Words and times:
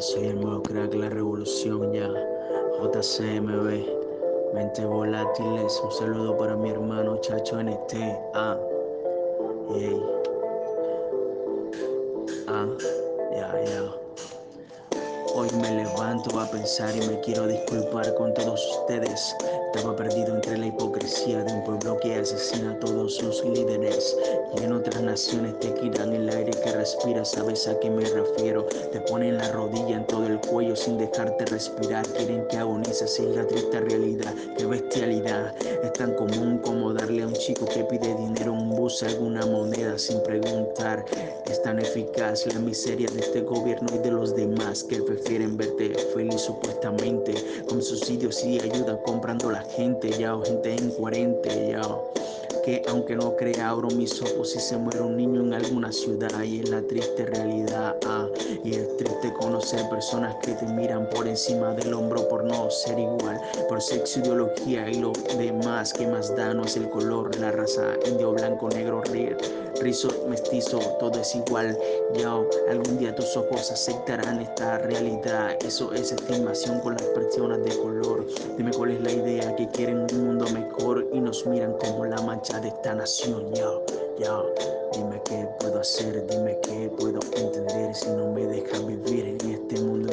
Soy 0.00 0.26
el 0.26 0.40
nuevo 0.40 0.62
crack, 0.62 0.94
la 0.94 1.10
revolución, 1.10 1.92
ya. 1.92 2.08
JCMB, 2.80 4.54
mente 4.54 4.86
volátiles. 4.86 5.80
Un 5.84 5.92
saludo 5.92 6.38
para 6.38 6.56
mi 6.56 6.70
hermano 6.70 7.18
Chacho 7.20 7.60
NT. 7.62 7.94
Ah. 8.34 8.56
Ah, 12.46 12.66
ya, 13.32 13.64
ya. 13.64 14.07
Hoy 15.38 15.48
me 15.62 15.70
levanto 15.70 16.40
a 16.40 16.50
pensar 16.50 16.96
y 16.96 17.06
me 17.06 17.20
quiero 17.20 17.46
disculpar 17.46 18.12
con 18.16 18.34
todos 18.34 18.60
ustedes. 18.80 19.36
Estaba 19.72 19.94
perdido 19.94 20.34
entre 20.34 20.58
la 20.58 20.66
hipocresía 20.66 21.44
de 21.44 21.52
un 21.52 21.62
pueblo 21.62 21.96
que 21.98 22.16
asesina 22.16 22.72
a 22.72 22.78
todos 22.80 23.14
sus 23.14 23.44
líderes. 23.44 24.16
Y 24.56 24.64
en 24.64 24.72
otras 24.72 25.00
naciones 25.00 25.56
te 25.60 25.72
quitan 25.74 26.12
el 26.12 26.28
aire 26.28 26.50
que 26.50 26.72
respiras, 26.72 27.30
¿sabes 27.30 27.68
a 27.68 27.78
qué 27.78 27.88
me 27.88 28.04
refiero? 28.04 28.64
Te 28.90 29.00
ponen 29.02 29.36
la 29.36 29.52
rodilla 29.52 29.96
en 29.96 30.06
todo 30.08 30.26
el 30.26 30.40
cuello 30.40 30.74
sin 30.74 30.98
dejarte 30.98 31.44
respirar. 31.46 32.04
Quieren 32.08 32.44
que 32.48 32.56
agonices, 32.56 33.20
es 33.20 33.36
la 33.36 33.46
triste 33.46 33.80
realidad. 33.80 34.34
Qué 34.56 34.66
bestialidad. 34.66 35.54
Es 35.84 35.92
tan 35.92 36.14
común 36.14 36.58
como 36.64 36.92
darle 36.92 37.22
a 37.22 37.28
un 37.28 37.34
chico 37.34 37.66
que 37.66 37.84
pide 37.84 38.16
dinero 38.16 38.54
un 38.54 38.70
bus 38.70 39.04
alguna 39.04 39.46
moneda 39.46 39.98
sin 39.98 40.20
preguntar. 40.24 41.04
Es 41.44 41.62
tan 41.62 41.78
eficaz 41.78 42.46
la 42.46 42.58
miseria 42.58 43.08
de 43.10 43.20
este 43.20 43.42
gobierno 43.42 43.88
y 43.94 43.98
de 43.98 44.10
los 44.10 44.34
demás 44.34 44.82
que 44.82 45.02
prefieren 45.28 45.58
verte 45.58 45.94
feliz 46.14 46.40
supuestamente. 46.40 47.34
Con 47.68 47.82
subsidios 47.82 48.42
y 48.44 48.58
ayuda 48.60 48.98
comprando 49.02 49.50
la 49.50 49.60
gente 49.76 50.08
ya 50.18 50.34
gente 50.46 50.74
incoherente 50.74 51.68
ya 51.68 51.82
que 52.68 52.82
aunque 52.86 53.16
no 53.16 53.34
crea 53.34 53.70
abro 53.70 53.88
mis 53.88 54.20
ojos 54.20 54.50
si 54.50 54.60
se 54.60 54.76
muere 54.76 55.00
un 55.00 55.16
niño 55.16 55.40
en 55.40 55.54
alguna 55.54 55.90
ciudad 55.90 56.42
y 56.42 56.60
es 56.60 56.68
la 56.68 56.82
triste 56.82 57.24
realidad 57.24 57.96
ah, 58.04 58.28
y 58.62 58.74
es 58.74 58.94
triste 58.98 59.32
conocer 59.32 59.88
personas 59.88 60.36
que 60.42 60.52
te 60.52 60.66
miran 60.66 61.08
por 61.08 61.26
encima 61.26 61.72
del 61.72 61.94
hombro 61.94 62.28
por 62.28 62.44
no 62.44 62.70
ser 62.70 62.98
igual 62.98 63.40
por 63.70 63.80
sexo 63.80 64.20
ideología 64.20 64.86
y 64.90 65.00
lo 65.00 65.12
demás 65.38 65.94
que 65.94 66.06
más 66.06 66.36
da 66.36 66.52
no 66.52 66.64
es 66.66 66.76
el 66.76 66.90
color 66.90 67.34
la 67.38 67.52
raza 67.52 67.94
indio 68.06 68.32
blanco 68.32 68.68
negro 68.68 69.00
ríe 69.00 69.34
rizo, 69.80 70.10
mestizo, 70.28 70.78
todo 70.98 71.20
es 71.20 71.34
igual. 71.34 71.78
Yo, 72.14 72.48
algún 72.68 72.98
día 72.98 73.14
tus 73.14 73.36
ojos 73.36 73.70
aceptarán 73.70 74.40
esta 74.40 74.78
realidad. 74.78 75.56
Eso 75.64 75.92
es 75.92 76.12
estimación 76.12 76.80
con 76.80 76.94
las 76.94 77.04
personas 77.04 77.62
de 77.64 77.76
color. 77.78 78.26
Dime 78.56 78.72
cuál 78.72 78.92
es 78.92 79.00
la 79.00 79.12
idea 79.12 79.54
que 79.56 79.68
quieren 79.68 80.06
un 80.12 80.26
mundo 80.26 80.46
mejor 80.50 81.06
y 81.12 81.20
nos 81.20 81.46
miran 81.46 81.74
como 81.78 82.04
la 82.06 82.20
mancha 82.22 82.57
de 82.60 82.68
esta 82.68 82.94
nación. 82.94 83.52
Yo, 83.54 83.84
yo, 84.18 84.54
dime 84.92 85.20
qué 85.24 85.48
puedo 85.60 85.80
hacer, 85.80 86.26
dime 86.26 86.58
qué 86.62 86.90
puedo 86.98 87.20
entender 87.36 87.94
si 87.94 88.08
no 88.10 88.32
me 88.32 88.46
dejan 88.46 88.86
vivir 88.86 89.38
en 89.40 89.50
este 89.50 89.80
mundo 89.80 90.12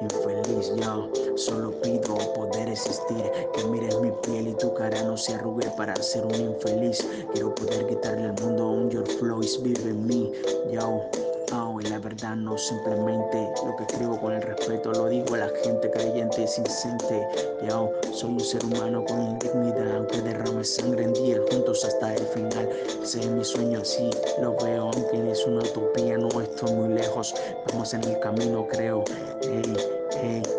infeliz. 0.00 0.72
Yo, 0.76 1.10
solo 1.36 1.72
pido 1.80 2.16
poder 2.34 2.68
existir, 2.68 3.30
que 3.52 3.64
mires 3.64 3.98
mi 4.00 4.12
piel 4.22 4.48
y 4.48 4.54
tu 4.54 4.72
cara 4.74 5.02
no 5.02 5.16
se 5.16 5.34
arrugue 5.34 5.70
para 5.76 5.96
ser 5.96 6.24
un 6.24 6.34
infeliz. 6.34 7.06
Quiero 7.32 7.54
poder 7.54 7.86
quitarle 7.86 8.28
al 8.28 8.40
mundo 8.40 8.68
un 8.68 8.90
George 8.90 9.12
Floyd 9.18 9.48
vive 9.62 9.90
en 9.90 10.06
mí. 10.06 10.32
Yo, 10.70 11.02
y 11.50 11.88
la 11.88 11.98
verdad 11.98 12.36
no 12.36 12.56
simplemente 12.56 13.50
lo 13.66 13.74
que 13.74 13.82
escribo 13.82 14.20
con 14.20 14.32
el 14.32 14.42
respeto 14.42 14.92
lo 14.92 15.08
digo 15.08 15.34
a 15.34 15.38
la 15.38 15.50
gente 15.64 15.90
creyente 15.90 16.42
y 16.42 16.46
sincente. 16.46 17.26
Yo, 17.68 17.90
soy 18.12 18.30
un 18.30 18.40
ser 18.40 18.64
humano 18.64 19.04
con 19.04 19.36
dignidad, 19.40 19.96
aunque 19.96 20.22
derrame 20.22 20.62
sangre 20.62 21.04
en 21.04 21.12
día 21.12 21.40
juntos 21.50 21.84
hasta 21.84 22.14
el 22.14 22.24
final. 22.28 22.68
Es 23.02 23.26
mi 23.26 23.44
sueño, 23.44 23.80
así 23.80 24.10
lo 24.40 24.56
veo, 24.58 24.90
aunque 24.94 25.32
es 25.32 25.44
una 25.44 25.60
utopía, 25.62 26.18
no 26.18 26.28
estoy 26.40 26.72
muy 26.72 26.94
lejos. 26.94 27.34
Vamos 27.72 27.94
en 27.94 28.04
el 28.04 28.20
camino, 28.20 28.68
creo. 28.68 29.02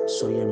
Soy 0.07 0.39
el 0.39 0.51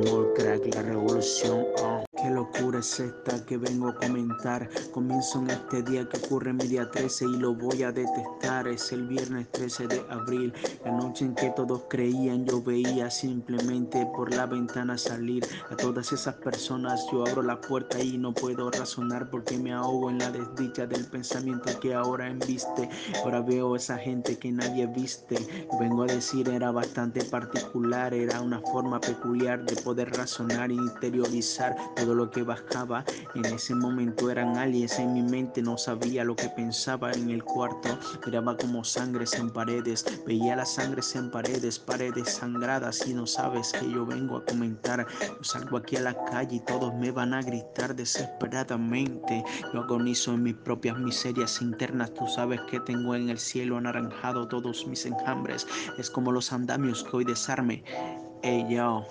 la 0.74 0.82
revolución. 0.82 1.66
Oh. 1.82 2.09
Qué 2.22 2.28
locura 2.28 2.80
es 2.80 3.00
esta 3.00 3.46
que 3.46 3.56
vengo 3.56 3.88
a 3.88 3.94
comentar. 3.94 4.68
Comienzo 4.92 5.38
en 5.38 5.50
este 5.50 5.82
día 5.82 6.06
que 6.06 6.18
ocurre 6.18 6.52
mi 6.52 6.66
día 6.66 6.90
13 6.90 7.24
y 7.24 7.36
lo 7.38 7.54
voy 7.54 7.82
a 7.82 7.92
detestar. 7.92 8.68
Es 8.68 8.92
el 8.92 9.06
viernes 9.06 9.50
13 9.52 9.86
de 9.86 10.04
abril, 10.10 10.52
la 10.84 10.92
noche 10.92 11.24
en 11.24 11.34
que 11.34 11.48
todos 11.50 11.84
creían. 11.88 12.44
Yo 12.44 12.62
veía 12.62 13.10
simplemente 13.10 14.04
por 14.14 14.34
la 14.34 14.44
ventana 14.44 14.98
salir 14.98 15.46
a 15.70 15.76
todas 15.76 16.12
esas 16.12 16.34
personas. 16.34 17.00
Yo 17.10 17.26
abro 17.26 17.40
la 17.40 17.58
puerta 17.58 17.98
y 17.98 18.18
no 18.18 18.34
puedo 18.34 18.70
razonar 18.70 19.30
porque 19.30 19.56
me 19.56 19.72
ahogo 19.72 20.10
en 20.10 20.18
la 20.18 20.30
desdicha 20.30 20.86
del 20.86 21.06
pensamiento 21.06 21.80
que 21.80 21.94
ahora 21.94 22.28
embiste. 22.28 22.90
Ahora 23.24 23.40
veo 23.40 23.76
esa 23.76 23.96
gente 23.96 24.38
que 24.38 24.52
nadie 24.52 24.86
viste. 24.86 25.36
Vengo 25.80 26.02
a 26.02 26.06
decir, 26.06 26.50
era 26.50 26.70
bastante 26.70 27.24
particular, 27.24 28.12
era 28.12 28.42
una 28.42 28.60
forma 28.60 29.00
peculiar 29.00 29.64
de 29.64 29.76
poder 29.76 30.10
razonar 30.10 30.70
e 30.70 30.74
interiorizar 30.74 31.74
todo 31.96 32.09
lo 32.14 32.30
que 32.30 32.42
bajaba 32.42 33.04
en 33.34 33.44
ese 33.46 33.74
momento 33.74 34.30
eran 34.30 34.56
aliens. 34.56 34.98
En 34.98 35.12
mi 35.12 35.22
mente 35.22 35.62
no 35.62 35.76
sabía 35.78 36.24
lo 36.24 36.36
que 36.36 36.48
pensaba. 36.48 37.12
En 37.12 37.30
el 37.30 37.44
cuarto 37.44 37.98
miraba 38.26 38.56
como 38.56 38.84
sangres 38.84 39.34
en 39.34 39.50
paredes. 39.50 40.04
Veía 40.26 40.56
las 40.56 40.74
sangres 40.74 41.14
en 41.16 41.30
paredes 41.30 41.78
paredes 41.78 42.30
sangradas. 42.30 43.06
Y 43.06 43.14
no 43.14 43.26
sabes 43.26 43.72
que 43.72 43.90
yo 43.90 44.04
vengo 44.06 44.38
a 44.38 44.44
comentar. 44.44 45.06
Salgo 45.42 45.76
aquí 45.76 45.96
a 45.96 46.00
la 46.00 46.24
calle 46.24 46.56
y 46.56 46.60
todos 46.60 46.94
me 46.94 47.10
van 47.10 47.34
a 47.34 47.42
gritar 47.42 47.94
desesperadamente. 47.94 49.44
Yo 49.72 49.80
agonizo 49.80 50.34
en 50.34 50.42
mis 50.44 50.54
propias 50.54 50.98
miserias 50.98 51.60
internas. 51.62 52.12
Tú 52.14 52.26
sabes 52.26 52.60
que 52.70 52.80
tengo 52.80 53.14
en 53.14 53.30
el 53.30 53.38
cielo 53.38 53.76
anaranjado 53.76 54.48
todos 54.48 54.86
mis 54.86 55.06
enjambres. 55.06 55.66
Es 55.98 56.10
como 56.10 56.32
los 56.32 56.52
andamios 56.52 57.04
que 57.04 57.16
hoy 57.16 57.24
desarme. 57.24 57.84
Hey 58.42 58.66
yo, 58.70 59.06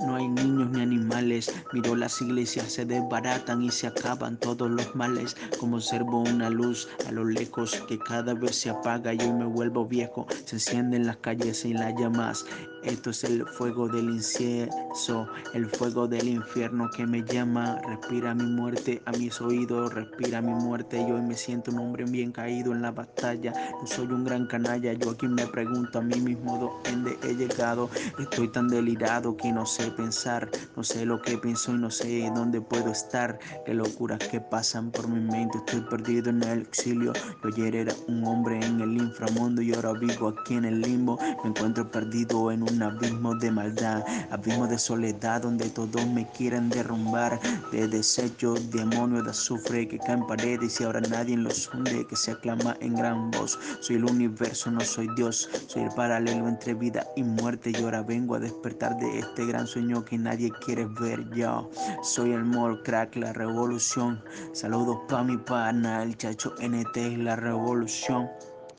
no 0.00 0.16
hay 0.16 0.28
niños 0.28 0.70
ni 0.70 0.80
animales. 0.80 1.52
Miro 1.72 1.96
las 1.96 2.20
iglesias 2.20 2.72
se 2.72 2.84
desbaratan 2.84 3.62
y 3.62 3.70
se 3.70 3.86
acaban 3.86 4.38
todos 4.38 4.70
los 4.70 4.94
males. 4.94 5.36
Como 5.58 5.76
observo 5.76 6.20
una 6.20 6.50
luz 6.50 6.88
a 7.06 7.12
lo 7.12 7.24
lejos 7.24 7.82
que 7.88 7.98
cada 7.98 8.34
vez 8.34 8.56
se 8.56 8.70
apaga 8.70 9.14
y 9.14 9.18
hoy 9.18 9.32
me 9.32 9.46
vuelvo 9.46 9.86
viejo. 9.86 10.26
Se 10.44 10.56
encienden 10.56 11.06
las 11.06 11.18
calles 11.18 11.64
y 11.64 11.72
las 11.72 11.94
llamas. 11.94 12.44
Esto 12.82 13.10
es 13.10 13.24
el 13.24 13.46
fuego 13.46 13.88
del 13.88 14.08
incienso, 14.10 15.26
el 15.52 15.66
fuego 15.66 16.06
del 16.06 16.28
infierno 16.28 16.88
que 16.90 17.06
me 17.06 17.22
llama. 17.24 17.80
Respira 17.86 18.34
mi 18.34 18.44
muerte 18.44 19.02
a 19.04 19.12
mis 19.12 19.40
oídos, 19.40 19.92
respira 19.94 20.40
mi 20.40 20.54
muerte. 20.54 21.04
Yo 21.08 21.16
hoy 21.16 21.22
me 21.22 21.36
siento 21.36 21.70
un 21.70 21.78
hombre 21.80 22.04
bien 22.04 22.32
caído 22.32 22.72
en 22.72 22.82
la 22.82 22.90
batalla. 22.90 23.52
No 23.80 23.86
soy 23.86 24.06
un 24.06 24.24
gran 24.24 24.46
canalla. 24.46 24.92
Yo 24.92 25.10
aquí 25.10 25.26
me 25.26 25.46
pregunto 25.46 25.98
a 25.98 26.02
mí 26.02 26.20
mismo 26.20 26.80
dónde 26.84 27.18
he 27.24 27.34
llegado. 27.34 27.90
Estoy 28.18 28.48
tan 28.48 28.68
delirado 28.68 29.36
que 29.36 29.52
no 29.52 29.66
sé 29.66 29.90
pensar, 29.90 30.48
no 30.76 30.84
sé 30.84 31.04
lo 31.04 31.20
que 31.20 31.36
pienso 31.38 31.74
y 31.74 31.78
no 31.78 31.90
sé 31.90 32.30
dónde 32.34 32.60
puedo 32.60 32.90
estar. 32.90 33.38
Qué 33.66 33.74
locuras 33.74 34.20
que 34.28 34.40
pasan 34.40 34.90
por 34.90 35.08
mi 35.08 35.20
mente, 35.20 35.58
estoy 35.58 35.80
perdido 35.82 36.30
en 36.30 36.42
el 36.42 36.62
exilio. 36.62 37.12
Yo 37.42 37.48
ayer 37.48 37.74
era 37.74 37.94
un 38.06 38.24
hombre 38.24 38.60
en 38.64 38.80
el 38.80 38.96
inframundo 38.96 39.62
y 39.62 39.74
ahora 39.74 39.92
vivo 39.92 40.28
aquí 40.28 40.54
en 40.54 40.64
el 40.64 40.80
limbo. 40.80 41.18
Me 41.42 41.50
encuentro 41.50 41.90
perdido 41.90 42.50
en 42.52 42.62
un 42.62 42.67
abismo 42.82 43.34
de 43.34 43.50
maldad, 43.50 44.04
abismo 44.30 44.66
de 44.66 44.78
soledad 44.78 45.42
donde 45.42 45.68
todos 45.70 46.06
me 46.06 46.26
quieren 46.32 46.68
derrumbar. 46.68 47.38
De 47.72 47.86
desechos, 47.88 48.70
demonios 48.70 49.24
de 49.24 49.30
azufre 49.30 49.88
que 49.88 49.98
caen 49.98 50.26
paredes 50.26 50.80
y 50.80 50.84
ahora 50.84 51.00
nadie 51.00 51.36
los 51.36 51.68
hunde, 51.72 52.06
que 52.06 52.16
se 52.16 52.32
aclama 52.32 52.76
en 52.80 52.94
gran 52.94 53.30
voz. 53.30 53.58
Soy 53.80 53.96
el 53.96 54.04
universo, 54.04 54.70
no 54.70 54.80
soy 54.80 55.08
Dios, 55.16 55.48
soy 55.66 55.82
el 55.82 55.90
paralelo 55.90 56.48
entre 56.48 56.74
vida 56.74 57.06
y 57.16 57.22
muerte 57.22 57.70
y 57.70 57.82
ahora 57.82 58.02
vengo 58.02 58.34
a 58.34 58.38
despertar 58.38 58.96
de 58.98 59.18
este 59.18 59.46
gran 59.46 59.66
sueño 59.66 60.04
que 60.04 60.18
nadie 60.18 60.50
quiere 60.64 60.86
ver 61.00 61.28
yo. 61.34 61.70
Soy 62.02 62.32
el 62.32 62.44
mall 62.44 62.82
crack, 62.82 63.16
la 63.16 63.32
revolución. 63.32 64.22
Saludos 64.52 64.98
pa' 65.08 65.22
mi 65.22 65.36
pana, 65.36 66.02
el 66.02 66.16
chacho 66.16 66.54
NT, 66.60 67.18
la 67.18 67.36
revolución. 67.36 68.28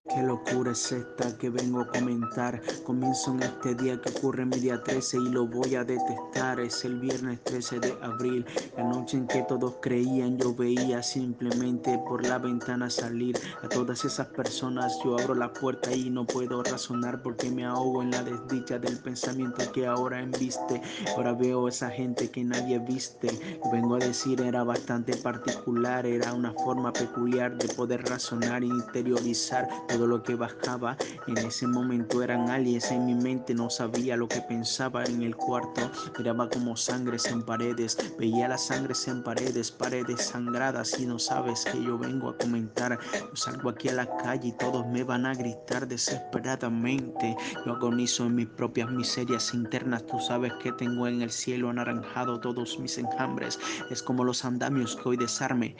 Qué 0.10 0.24
locura 0.24 0.72
es 0.72 0.92
esta 0.92 1.38
que 1.38 1.52
vengo 1.52 1.82
a 1.82 1.88
comentar. 1.88 2.60
Comienzo 2.84 3.32
en 3.32 3.44
este 3.44 3.76
día 3.76 4.02
que 4.02 4.10
ocurre 4.10 4.44
mi 4.44 4.58
día 4.58 4.82
13 4.82 5.18
y 5.18 5.30
lo 5.30 5.46
voy 5.46 5.76
a 5.76 5.84
detestar. 5.84 6.60
Es 6.60 6.84
el 6.84 7.00
viernes 7.00 7.44
13 7.44 7.80
de 7.80 7.96
abril, 8.02 8.44
la 8.76 8.86
noche 8.86 9.18
en 9.18 9.28
que 9.28 9.44
todos 9.44 9.76
creían. 9.82 10.38
Yo 10.40 10.56
veía 10.56 11.04
simplemente 11.04 12.00
por 12.08 12.26
la 12.26 12.40
ventana 12.40 12.90
salir 12.90 13.38
a 13.62 13.70
todas 13.70 14.04
esas 14.04 14.26
personas. 14.28 14.98
Yo 15.04 15.16
abro 15.20 15.36
la 15.36 15.54
puerta 15.54 15.94
y 15.94 16.10
no 16.10 16.26
puedo 16.26 16.64
razonar 16.64 17.22
porque 17.22 17.52
me 17.52 17.66
ahogo 17.66 18.02
en 18.02 18.10
la 18.10 18.24
desdicha 18.24 18.80
del 18.80 18.98
pensamiento 18.98 19.72
que 19.72 19.86
ahora 19.86 20.22
embiste. 20.22 20.82
Ahora 21.16 21.34
veo 21.34 21.68
esa 21.68 21.92
gente 21.92 22.32
que 22.32 22.44
nadie 22.44 22.80
viste. 22.80 23.30
Vengo 23.72 23.96
a 23.96 24.00
decir, 24.00 24.42
era 24.42 24.64
bastante 24.64 25.16
particular, 25.18 26.08
era 26.08 26.34
una 26.34 26.52
forma 26.54 26.92
peculiar 26.92 27.56
de 27.58 27.68
poder 27.76 28.04
razonar 28.10 28.64
e 28.64 28.68
interiorizar 28.68 29.70
lo 30.08 30.24
que 30.24 30.36
bajaba 30.36 30.98
en 31.28 31.38
ese 31.38 31.68
momento 31.68 32.22
eran 32.24 32.50
aliens. 32.50 32.92
En 32.92 33.06
mi 33.06 33.16
mente, 33.16 33.54
no 33.54 33.70
sabía 33.70 34.18
lo 34.18 34.28
que 34.28 34.42
pensaba 34.42 35.04
en 35.04 35.22
el 35.22 35.36
cuarto, 35.36 35.90
miraba 36.18 36.50
como 36.50 36.76
sangres 36.76 37.26
en 37.26 37.44
paredes, 37.44 37.98
veía 38.18 38.48
las 38.48 38.66
sangres 38.68 39.08
en 39.08 39.24
paredes, 39.24 39.72
paredes 39.72 40.28
sangradas. 40.28 41.00
Y 41.00 41.06
no 41.06 41.20
sabes 41.20 41.66
que 41.66 41.84
yo 41.84 41.98
vengo 41.98 42.30
a 42.30 42.38
comentar, 42.38 43.00
yo 43.14 43.36
salgo 43.36 43.70
aquí 43.70 43.90
a 43.90 43.94
la 43.94 44.18
calle 44.18 44.50
y 44.50 44.52
todos 44.54 44.86
me 44.88 45.04
van 45.04 45.26
a 45.26 45.34
gritar 45.34 45.88
desesperadamente, 45.88 47.36
yo 47.66 47.74
agonizo 47.74 48.26
en 48.26 48.36
mis 48.36 48.48
propias 48.48 48.92
miserias 48.92 49.54
internas, 49.54 50.06
tú 50.06 50.20
sabes 50.20 50.54
que 50.62 50.72
tengo 50.74 51.08
en 51.08 51.22
el 51.22 51.32
cielo 51.32 51.70
anaranjado 51.70 52.40
todos 52.40 52.80
mis 52.80 52.98
enjambres, 52.98 53.60
es 53.90 54.02
como 54.02 54.24
los 54.24 54.46
andamios 54.46 54.96
que 54.96 55.10
hoy 55.10 55.18
desarme, 55.18 55.76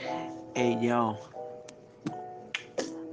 Hey 0.56 0.78
yo. 0.82 1.39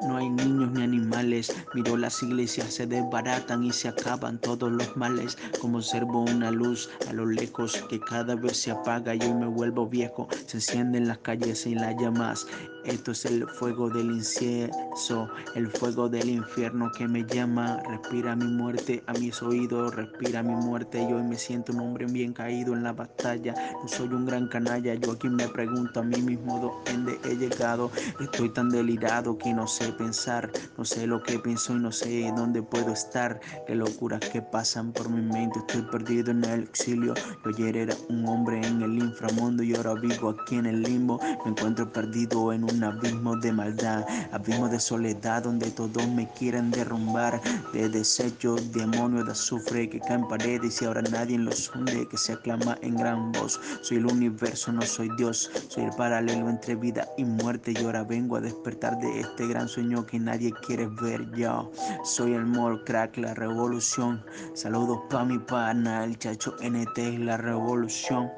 No 0.03 0.17
hay 0.17 0.29
niños 0.29 0.71
ni 0.73 0.83
animales, 0.83 1.55
miro 1.73 1.97
las 1.97 2.23
iglesias 2.23 2.75
se 2.75 2.87
desbaratan 2.87 3.65
y 3.65 3.73
se 3.73 3.89
acaban 3.89 4.39
todos 4.39 4.71
los 4.71 4.97
males, 4.97 5.39
como 5.61 5.79
observo 5.79 6.21
una 6.21 6.51
luz 6.51 6.91
a 7.07 7.13
lo 7.13 7.27
lejos 7.27 7.83
que 7.89 7.99
cada 7.99 8.35
vez 8.35 8.59
se 8.59 8.71
apaga 8.71 9.15
y 9.15 9.21
hoy 9.21 9.35
me 9.35 9.47
vuelvo 9.47 9.87
viejo, 9.87 10.29
se 10.47 10.59
encienden 10.59 11.09
las 11.09 11.19
calles 11.19 11.67
y 11.67 11.75
las 11.75 11.97
llamas, 11.97 12.47
esto 12.87 13.13
es 13.13 13.25
el 13.25 13.47
fuego 13.49 13.91
del 13.91 14.11
incienso, 14.13 15.29
el 15.55 15.69
fuego 15.69 16.09
del 16.09 16.29
infierno 16.29 16.91
que 16.97 17.09
me 17.09 17.25
llama, 17.25 17.83
respira 17.89 18.37
mi 18.37 18.47
muerte 18.47 19.03
a 19.07 19.13
mis 19.15 19.43
oídos, 19.43 19.95
respira 19.95 20.43
mi 20.43 20.55
muerte 20.55 21.03
y 21.03 21.13
hoy 21.13 21.23
me 21.23 21.37
siento 21.37 21.73
un 21.73 21.81
hombre 21.81 22.07
bien 22.07 22.33
caído 22.33 22.75
en 22.75 22.83
la 22.83 22.93
batalla, 22.93 23.55
no 23.83 23.89
soy 23.89 24.09
un 24.09 24.27
gran 24.27 24.49
canalla, 24.49 24.95
yo 24.95 25.13
aquí 25.13 25.29
me 25.29 25.49
pregunto 25.49 26.01
a 26.01 26.03
mí 26.03 26.21
mismo 26.23 26.81
dónde 26.87 27.19
he 27.25 27.37
llegado, 27.37 27.91
estoy 28.21 28.51
tan 28.51 28.71
delirado 28.71 29.37
que 29.37 29.53
no 29.53 29.67
sé 29.67 29.93
pensar, 29.93 30.51
no 30.79 30.85
sé 30.85 31.07
lo 31.07 31.23
que 31.23 31.39
pienso 31.39 31.75
y 31.75 31.79
no 31.79 31.93
sé 31.93 32.33
dónde 32.37 32.63
puedo 32.63 32.93
estar. 32.93 33.41
Qué 33.67 33.75
locuras 33.75 34.21
que 34.21 34.43
pasan 34.43 34.93
por 34.93 35.09
mi 35.09 35.21
mente, 35.21 35.59
estoy 35.61 35.83
perdido 35.83 36.31
en 36.31 36.45
el 36.45 36.63
exilio. 36.63 37.15
Yo 37.15 37.51
ayer 37.51 37.77
era 37.77 37.95
un 38.09 38.27
hombre 38.29 38.65
en 38.67 38.83
el 38.83 38.99
inframundo 38.99 39.63
y 39.63 39.75
ahora 39.75 39.95
vivo 39.95 40.31
aquí 40.31 40.57
en 40.57 40.67
el 40.67 40.83
limbo. 40.83 41.19
Me 41.45 41.51
encuentro 41.51 41.91
perdido 41.93 42.53
en 42.53 42.65
un 42.65 42.76
abismo 42.85 43.37
de 43.37 43.53
maldad, 43.53 44.05
abismo 44.33 44.69
de 44.69 44.81
soledad 44.81 45.43
donde 45.43 45.71
todos 45.71 46.07
me 46.09 46.29
quieren 46.33 46.71
derrumbar. 46.71 47.41
De 47.73 47.89
desechos, 47.89 48.73
demonios 48.73 49.27
de 49.27 49.33
azufre 49.33 49.89
que 49.89 50.01
caen 50.01 50.27
paredes 50.29 50.81
y 50.81 50.85
ahora 50.85 51.03
nadie 51.03 51.39
los 51.39 51.75
hunde, 51.75 52.07
que 52.09 52.17
se 52.17 52.33
aclama 52.33 52.79
en 52.83 52.97
gran 52.97 53.33
voz. 53.33 53.61
Soy 53.83 53.99
el 53.99 54.07
universo, 54.07 54.73
no 54.73 54.83
soy 54.83 55.11
Dios, 55.17 55.51
soy 55.69 55.85
el 55.85 55.91
paralelo 55.91 56.49
entre 56.49 56.75
vida 56.75 57.09
y 57.17 57.25
muerte 57.25 57.73
y 57.73 57.85
ahora 57.85 58.05
vengo 58.05 58.37
a 58.37 58.41
despertar 58.41 58.99
de 58.99 59.21
este 59.21 59.47
gran 59.47 59.69
sueño 59.69 60.07
que 60.07 60.19
nadie 60.19 60.53
quiere 60.67 60.87
ver 61.01 61.31
yo. 61.35 61.71
Soy 62.05 62.33
el 62.33 62.47
mall 62.47 62.83
crack, 62.85 63.17
la 63.19 63.35
revolución. 63.35 64.25
Saludos 64.55 65.01
pa' 65.11 65.25
mi 65.25 65.39
pana, 65.39 66.05
el 66.05 66.19
chacho 66.19 66.57
NT, 66.61 67.19
la 67.19 67.37
revolución. 67.37 68.31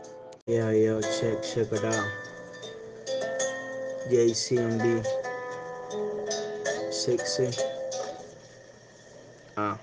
Yeah, 0.46 0.72
yo, 0.72 1.00
check, 1.02 1.42
check 1.42 1.70
it. 1.72 2.27
JCMB. 4.10 5.04
Sexy. 6.90 7.48
Ah. 9.56 9.78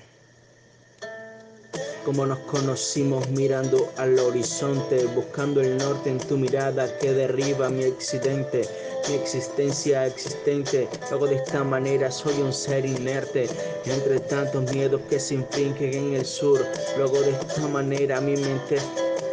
Como 2.03 2.25
nos 2.25 2.39
conocimos 2.39 3.27
mirando 3.29 3.91
al 3.97 4.19
horizonte, 4.19 5.05
buscando 5.15 5.61
el 5.61 5.77
norte 5.77 6.09
en 6.09 6.19
tu 6.19 6.37
mirada 6.37 6.97
que 6.99 7.13
derriba 7.13 7.69
mi 7.69 7.83
accidente 7.83 8.67
mi 9.09 9.15
existencia 9.15 10.07
existente. 10.07 10.87
Luego 11.09 11.27
de 11.27 11.35
esta 11.35 11.63
manera 11.63 12.11
soy 12.11 12.41
un 12.41 12.53
ser 12.53 12.85
inerte 12.85 13.47
entre 13.85 14.19
tantos 14.21 14.71
miedos 14.71 15.01
que 15.09 15.19
se 15.19 15.35
infringen 15.35 15.93
en 15.93 16.13
el 16.15 16.25
sur. 16.25 16.59
Luego 16.97 17.21
de 17.21 17.31
esta 17.31 17.67
manera 17.67 18.19
mi 18.21 18.35
mente 18.37 18.77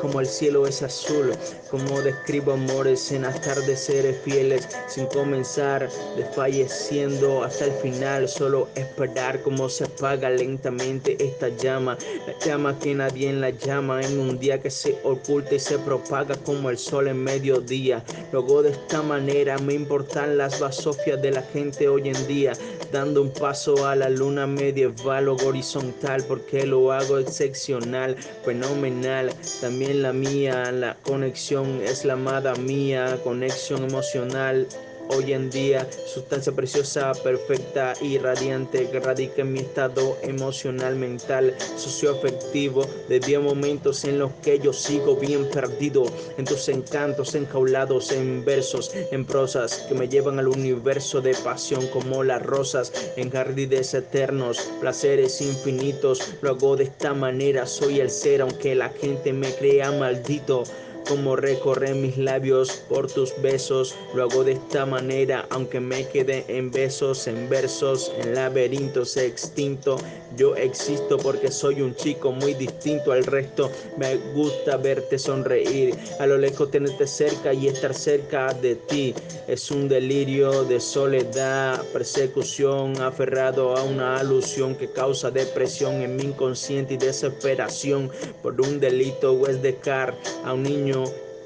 como 0.02 0.18
el 0.20 0.26
cielo 0.26 0.66
es 0.66 0.82
azul, 0.82 1.32
como 1.70 2.02
describo 2.02 2.52
amores 2.52 3.12
en 3.12 3.24
atardeceres 3.24 4.16
fieles, 4.24 4.68
sin 4.88 5.06
comenzar, 5.06 5.88
desfalleciendo 6.16 7.44
hasta 7.44 7.66
el 7.66 7.72
final, 7.72 8.28
solo 8.28 8.68
esperar 8.74 9.40
como 9.42 9.68
se 9.68 9.84
apaga 9.84 10.28
lentamente 10.28 11.16
esta 11.24 11.48
llama, 11.50 11.96
la 12.26 12.36
llama 12.44 12.76
que 12.80 12.94
nadie 12.94 13.32
la 13.32 13.50
llama 13.50 14.02
en 14.02 14.18
un 14.18 14.38
día 14.40 14.60
que 14.60 14.70
se 14.70 14.98
oculta 15.04 15.54
y 15.54 15.60
se 15.60 15.78
propaga 15.78 16.34
como 16.34 16.68
el 16.68 16.78
sol 16.78 17.06
en 17.06 17.22
mediodía. 17.22 18.04
Luego 18.32 18.62
de 18.62 18.70
esta 18.70 19.02
manera 19.02 19.56
me 19.58 19.74
importan 19.74 20.36
las 20.36 20.58
basofias 20.58 21.22
de 21.22 21.30
la 21.30 21.42
gente 21.42 21.88
hoy 21.88 22.08
en 22.08 22.26
día, 22.26 22.54
dando 22.90 23.22
un 23.22 23.30
paso 23.30 23.86
a 23.86 23.94
la 23.94 24.08
luna 24.08 24.48
medieval 24.48 25.28
o 25.28 25.36
horizontal, 25.36 26.24
porque 26.26 26.66
lo 26.66 26.90
hago 26.90 27.18
excepcional, 27.18 28.16
fenomenal, 28.44 29.32
también 29.60 29.91
la 29.94 30.12
mía, 30.12 30.72
la 30.72 30.96
conexión 31.02 31.80
es 31.82 32.04
la 32.04 32.14
amada 32.14 32.54
mía, 32.54 33.18
conexión 33.22 33.84
emocional 33.84 34.68
hoy 35.08 35.32
en 35.32 35.50
día, 35.50 35.86
sustancia 36.06 36.52
preciosa, 36.52 37.12
perfecta 37.22 37.94
y 38.00 38.18
radiante 38.18 38.88
que 38.88 39.00
radica 39.00 39.42
en 39.42 39.52
mi 39.52 39.60
estado 39.60 40.16
emocional, 40.22 40.96
mental, 40.96 41.54
socioafectivo. 41.76 42.86
De 43.08 43.20
momentos 43.38 44.04
en 44.04 44.18
los 44.18 44.32
que 44.42 44.58
yo 44.58 44.72
sigo 44.72 45.16
bien 45.16 45.48
perdido 45.50 46.04
en 46.36 46.44
tus 46.44 46.68
encantos 46.68 47.34
enjaulados 47.34 48.12
en 48.12 48.44
versos, 48.44 48.92
en 49.10 49.24
prosas 49.24 49.86
que 49.88 49.94
me 49.94 50.08
llevan 50.08 50.38
al 50.38 50.48
universo 50.48 51.20
de 51.20 51.34
pasión 51.34 51.86
como 51.88 52.22
las 52.24 52.42
rosas 52.42 52.92
en 53.16 53.30
jardines 53.30 53.94
eternos, 53.94 54.70
placeres 54.80 55.40
infinitos. 55.40 56.34
Lo 56.42 56.50
hago 56.50 56.76
de 56.76 56.84
esta 56.84 57.14
manera, 57.14 57.66
soy 57.66 58.00
el 58.00 58.10
ser, 58.10 58.42
aunque 58.42 58.74
la 58.74 58.90
gente 58.90 59.32
me 59.32 59.52
crea 59.54 59.92
maldito 59.92 60.64
como 61.08 61.36
recorrer 61.36 61.94
mis 61.94 62.16
labios 62.16 62.82
por 62.88 63.10
tus 63.10 63.32
besos. 63.42 63.94
Lo 64.14 64.24
hago 64.24 64.44
de 64.44 64.52
esta 64.52 64.86
manera, 64.86 65.46
aunque 65.50 65.80
me 65.80 66.06
quede 66.08 66.44
en 66.48 66.70
besos, 66.70 67.26
en 67.26 67.48
versos, 67.48 68.12
en 68.18 68.34
laberintos 68.34 69.16
extinto. 69.16 69.98
Yo 70.36 70.56
existo 70.56 71.18
porque 71.18 71.50
soy 71.50 71.82
un 71.82 71.94
chico 71.94 72.32
muy 72.32 72.54
distinto 72.54 73.12
al 73.12 73.24
resto. 73.24 73.70
Me 73.98 74.16
gusta 74.34 74.76
verte 74.76 75.18
sonreír, 75.18 75.94
a 76.18 76.26
lo 76.26 76.38
lejos 76.38 76.70
tenerte 76.70 77.06
cerca 77.06 77.52
y 77.52 77.68
estar 77.68 77.94
cerca 77.94 78.52
de 78.54 78.76
ti. 78.76 79.14
Es 79.48 79.70
un 79.70 79.88
delirio 79.88 80.64
de 80.64 80.80
soledad, 80.80 81.82
persecución, 81.92 83.00
aferrado 83.00 83.76
a 83.76 83.82
una 83.82 84.18
alusión 84.18 84.74
que 84.76 84.90
causa 84.90 85.30
depresión 85.30 86.02
en 86.02 86.16
mi 86.16 86.24
inconsciente 86.24 86.94
y 86.94 86.96
desesperación 86.96 88.10
por 88.42 88.60
un 88.60 88.80
delito 88.80 89.32
o 89.32 89.46
es 89.46 89.60
dejar 89.60 90.14
a 90.44 90.54
un 90.54 90.62
niño 90.62 90.91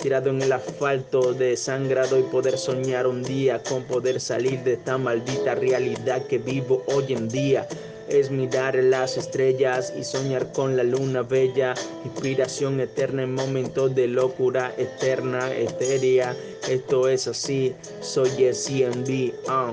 tirado 0.01 0.31
en 0.31 0.43
el 0.43 0.53
asfalto 0.53 1.33
desangrado 1.33 2.19
y 2.19 2.23
poder 2.25 2.59
soñar 2.59 3.07
un 3.07 3.23
día 3.23 3.63
con 3.63 3.85
poder 3.85 4.21
salir 4.21 4.61
de 4.63 4.75
esta 4.75 4.99
maldita 4.99 5.55
realidad 5.55 6.27
que 6.27 6.39
vivo 6.39 6.85
hoy 6.87 7.13
en 7.13 7.29
día 7.29 7.67
es 8.09 8.31
mirar 8.31 8.77
las 8.77 9.17
estrellas 9.17 9.93
y 9.99 10.05
soñar 10.05 10.53
con 10.53 10.77
la 10.77 10.85
luna 10.85 11.23
bella, 11.23 11.75
inspiración 12.05 12.81
eterna 12.81 13.25
en 13.25 13.35
momentos 13.35 13.95
de 13.95 14.07
locura 14.07 14.73
eterna, 14.79 15.53
etérea. 15.53 16.37
Esto 16.69 17.09
es 17.09 17.27
así, 17.27 17.75
soy 18.01 18.45
el 18.45 18.55
CMB, 18.55 19.33
ah, 19.49 19.73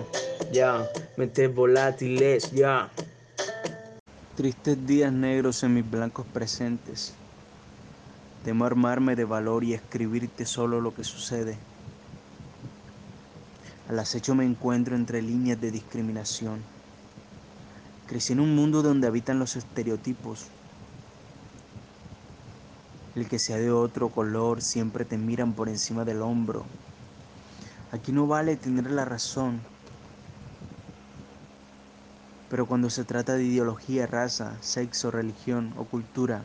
ya, 0.51 0.89
mentes 1.17 1.53
volátiles, 1.53 2.51
ya. 2.51 2.89
Tristes 4.35 4.87
días 4.87 5.13
negros 5.13 5.61
en 5.63 5.75
mis 5.75 5.89
blancos 5.89 6.25
presentes. 6.33 7.13
Temo 8.43 8.65
armarme 8.65 9.15
de 9.15 9.23
valor 9.23 9.63
y 9.63 9.73
escribirte 9.73 10.45
solo 10.45 10.81
lo 10.81 10.93
que 10.93 11.05
sucede. 11.05 11.57
Al 13.89 13.99
acecho 13.99 14.35
me 14.35 14.43
encuentro 14.43 14.95
entre 14.95 15.21
líneas 15.21 15.61
de 15.61 15.71
discriminación. 15.71 16.59
Crecí 18.07 18.33
en 18.33 18.41
un 18.41 18.53
mundo 18.53 18.81
donde 18.81 19.07
habitan 19.07 19.39
los 19.39 19.55
estereotipos. 19.55 20.47
El 23.15 23.29
que 23.29 23.39
sea 23.39 23.57
de 23.57 23.71
otro 23.71 24.09
color 24.09 24.61
siempre 24.61 25.05
te 25.05 25.17
miran 25.17 25.53
por 25.53 25.69
encima 25.69 26.03
del 26.03 26.21
hombro. 26.21 26.65
Aquí 27.91 28.11
no 28.11 28.27
vale 28.27 28.57
tener 28.57 28.91
la 28.91 29.05
razón. 29.05 29.61
Pero 32.49 32.65
cuando 32.65 32.89
se 32.89 33.03
trata 33.03 33.35
de 33.35 33.45
ideología, 33.45 34.05
raza, 34.05 34.57
sexo, 34.61 35.11
religión 35.11 35.73
o 35.77 35.85
cultura, 35.85 36.43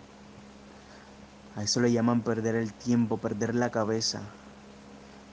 a 1.59 1.65
eso 1.65 1.81
le 1.81 1.91
llaman 1.91 2.23
perder 2.23 2.55
el 2.55 2.73
tiempo, 2.73 3.19
perder 3.19 3.57
la 3.57 3.73
cabeza. 3.73 4.21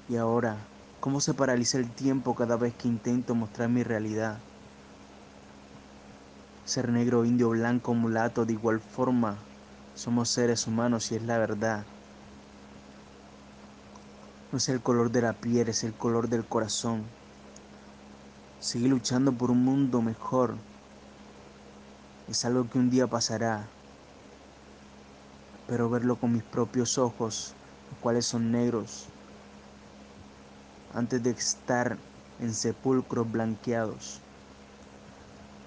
Y 0.09 0.15
ahora, 0.15 0.57
¿cómo 0.99 1.21
se 1.21 1.35
paraliza 1.35 1.77
el 1.77 1.87
tiempo 1.91 2.33
cada 2.33 2.57
vez 2.57 2.73
que 2.73 2.87
intento 2.87 3.35
mostrar 3.35 3.69
mi 3.69 3.83
realidad? 3.83 4.35
Ser 6.65 6.91
negro, 6.91 7.25
indio, 7.25 7.49
blanco, 7.49 7.93
mulato, 7.93 8.43
de 8.43 8.53
igual 8.53 8.79
forma, 8.79 9.37
somos 9.93 10.29
seres 10.29 10.65
humanos 10.65 11.11
y 11.11 11.15
es 11.15 11.21
la 11.21 11.37
verdad. 11.37 11.83
No 14.51 14.57
es 14.57 14.67
el 14.69 14.81
color 14.81 15.11
de 15.11 15.21
la 15.21 15.33
piel, 15.33 15.69
es 15.69 15.83
el 15.83 15.93
color 15.93 16.27
del 16.27 16.43
corazón. 16.43 17.03
Seguir 18.59 18.89
luchando 18.89 19.31
por 19.31 19.51
un 19.51 19.63
mundo 19.63 20.01
mejor 20.01 20.55
es 22.27 22.43
algo 22.45 22.67
que 22.67 22.79
un 22.79 22.89
día 22.89 23.05
pasará, 23.05 23.74
pero 25.65 25.89
verlo 25.89 26.19
con 26.19 26.31
mis 26.31 26.43
propios 26.43 26.97
ojos, 26.97 27.59
los 27.89 27.99
cuales 27.99 28.25
son 28.25 28.51
negros, 28.51 29.15
antes 30.89 31.21
de 31.23 31.31
estar 31.31 31.97
en 32.39 32.53
sepulcros 32.53 33.29
blanqueados. 33.31 34.24